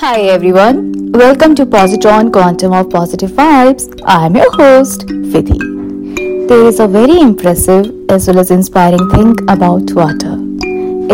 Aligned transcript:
Hi 0.00 0.20
everyone, 0.20 1.10
welcome 1.12 1.54
to 1.54 1.64
Positron 1.64 2.30
Quantum 2.30 2.74
of 2.74 2.90
Positive 2.90 3.30
Vibes. 3.30 3.98
I'm 4.04 4.36
your 4.36 4.52
host, 4.52 5.06
Vidhi. 5.06 6.48
There 6.48 6.66
is 6.66 6.80
a 6.80 6.86
very 6.86 7.18
impressive 7.18 7.90
as 8.10 8.28
well 8.28 8.38
as 8.40 8.50
inspiring 8.50 9.08
thing 9.08 9.30
about 9.48 9.90
water. 9.94 10.36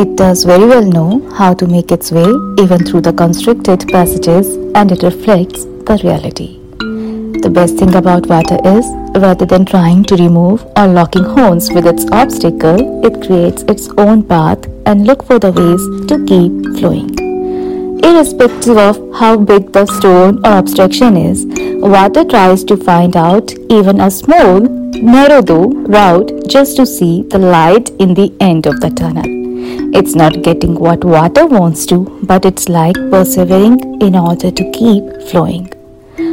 It 0.00 0.16
does 0.16 0.42
very 0.42 0.66
well 0.66 0.82
know 0.84 1.30
how 1.30 1.54
to 1.54 1.68
make 1.68 1.92
its 1.92 2.10
way 2.10 2.26
even 2.58 2.84
through 2.84 3.03
the 3.03 3.12
constricted 3.12 3.87
passages 3.92 4.48
and 4.74 4.90
it 4.90 5.04
reflects 5.04 5.64
the 5.64 6.00
reality. 6.02 6.58
The 7.40 7.50
best 7.54 7.76
thing 7.76 7.94
about 7.94 8.26
water 8.26 8.58
is, 8.64 8.84
rather 9.14 9.46
than 9.46 9.64
trying 9.64 10.02
to 10.06 10.16
remove 10.16 10.66
or 10.76 10.88
locking 10.88 11.22
horns 11.22 11.70
with 11.70 11.86
its 11.86 12.10
obstacle, 12.10 13.06
it 13.06 13.24
creates 13.24 13.62
its 13.62 13.88
own 13.96 14.24
path 14.24 14.66
and 14.86 15.06
look 15.06 15.24
for 15.24 15.38
the 15.38 15.52
ways 15.52 16.08
to 16.08 16.24
keep 16.26 16.80
flowing. 16.80 17.21
Irrespective 18.05 18.77
of 18.77 18.96
how 19.14 19.37
big 19.37 19.73
the 19.73 19.87
stone 19.87 20.45
or 20.45 20.59
obstruction 20.59 21.16
is, 21.16 21.47
water 21.80 22.24
tries 22.24 22.65
to 22.65 22.77
find 22.77 23.16
out 23.16 23.52
even 23.70 24.01
a 24.01 24.10
small, 24.10 24.60
narrow 24.60 25.43
though 25.43 25.69
route 25.69 26.33
just 26.48 26.77
to 26.77 26.87
see 26.87 27.23
the 27.23 27.38
light 27.38 27.91
in 28.01 28.15
the 28.15 28.33
end 28.41 28.66
of 28.66 28.80
the 28.80 28.91
tunnel. 28.91 29.24
It's 29.95 30.15
not 30.15 30.43
getting 30.43 30.74
what 30.74 31.05
water 31.05 31.46
wants 31.46 31.87
to, 31.87 31.98
but 32.24 32.45
it's 32.45 32.69
like 32.69 32.96
persevering 33.10 34.01
in 34.01 34.16
order 34.16 34.51
to 34.51 34.71
keep 34.73 35.05
flowing. 35.30 35.71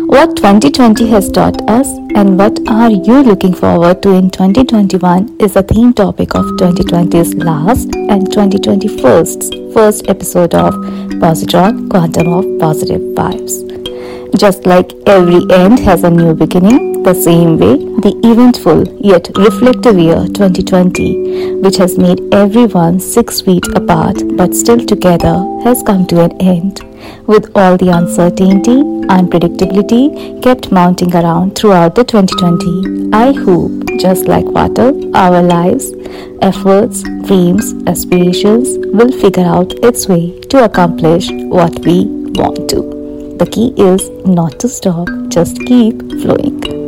What 0.10 0.38
2020 0.38 1.08
has 1.10 1.30
taught 1.30 1.70
us 1.70 1.88
and 2.16 2.40
what 2.40 2.60
are 2.68 2.90
you 2.90 3.22
looking 3.22 3.54
forward 3.54 4.02
to 4.02 4.16
in 4.16 4.32
2021 4.32 5.38
is 5.40 5.54
the 5.54 5.62
theme 5.62 5.94
topic 5.94 6.34
of 6.34 6.46
2020's 6.58 7.36
last 7.36 7.96
and 7.96 8.28
2021's 8.28 9.72
first 9.72 10.10
episode 10.10 10.56
of 10.56 10.74
Positron 11.22 11.92
Quantum 11.92 12.34
of 12.34 12.60
Positive 12.60 13.00
Vibes. 13.20 13.56
Just 14.36 14.66
like 14.66 14.92
every 15.06 15.46
end 15.52 15.78
has 15.78 16.04
a 16.04 16.10
new 16.10 16.34
beginning, 16.34 17.04
the 17.04 17.14
same 17.14 17.60
way 17.60 17.78
the 18.02 18.20
eventful 18.24 18.88
yet 19.00 19.30
reflective 19.36 20.00
year 20.00 20.26
2020, 20.26 21.58
which 21.62 21.78
has 21.78 22.00
made 22.00 22.20
everyone 22.34 23.00
six 23.00 23.42
feet 23.42 23.68
apart 23.76 24.24
but 24.36 24.56
still 24.56 24.84
together, 24.84 25.38
has 25.64 25.84
come 25.84 26.08
to 26.08 26.24
an 26.24 26.32
end 26.42 26.89
with 27.28 27.50
all 27.56 27.78
the 27.78 27.90
uncertainty, 27.90 28.78
unpredictability 29.18 30.42
kept 30.42 30.72
mounting 30.72 31.14
around 31.16 31.56
throughout 31.56 31.96
the 31.96 32.04
2020. 32.04 33.12
I 33.14 33.32
hope, 33.34 33.72
just 34.00 34.28
like 34.28 34.46
water, 34.46 34.94
our 35.14 35.42
lives, 35.42 35.92
efforts, 36.42 37.04
dreams, 37.28 37.74
aspirations 37.88 38.78
will 38.94 39.12
figure 39.12 39.46
out 39.46 39.74
its 39.84 40.08
way 40.08 40.40
to 40.52 40.64
accomplish 40.64 41.30
what 41.32 41.78
we 41.80 42.06
want 42.40 42.70
to. 42.70 43.36
The 43.40 43.46
key 43.46 43.74
is 43.78 44.10
not 44.26 44.60
to 44.60 44.68
stop, 44.68 45.08
just 45.30 45.58
keep 45.66 45.98
flowing. 46.22 46.79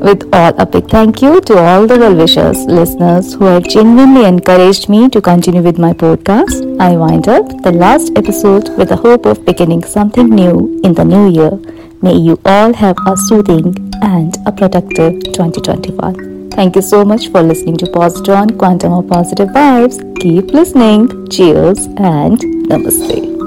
With 0.00 0.28
all, 0.32 0.54
a 0.58 0.64
big 0.64 0.88
thank 0.88 1.20
you 1.22 1.40
to 1.42 1.58
all 1.58 1.86
the 1.86 1.98
well 1.98 2.14
wishers, 2.14 2.64
listeners 2.66 3.34
who 3.34 3.46
have 3.46 3.64
genuinely 3.64 4.24
encouraged 4.26 4.88
me 4.88 5.08
to 5.08 5.20
continue 5.20 5.60
with 5.60 5.78
my 5.78 5.92
podcast. 5.92 6.80
I 6.80 6.96
wind 6.96 7.28
up 7.28 7.48
the 7.62 7.72
last 7.72 8.12
episode 8.16 8.68
with 8.78 8.90
the 8.90 8.96
hope 8.96 9.26
of 9.26 9.44
beginning 9.44 9.82
something 9.82 10.28
new 10.28 10.80
in 10.84 10.94
the 10.94 11.04
new 11.04 11.28
year. 11.28 11.58
May 12.00 12.14
you 12.14 12.40
all 12.44 12.72
have 12.74 12.96
a 13.06 13.16
soothing 13.16 13.74
and 14.02 14.36
a 14.46 14.52
productive 14.52 15.20
2021. 15.32 16.50
Thank 16.50 16.76
you 16.76 16.82
so 16.82 17.04
much 17.04 17.28
for 17.30 17.42
listening 17.42 17.76
to 17.78 17.86
Positron 17.86 18.56
Quantum 18.56 18.92
of 18.92 19.08
Positive 19.08 19.48
Vibes. 19.48 19.98
Keep 20.20 20.52
listening. 20.52 21.28
Cheers 21.28 21.86
and 21.96 22.38
namaste. 22.68 23.37